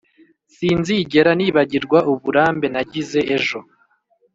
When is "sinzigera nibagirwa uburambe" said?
0.55-2.67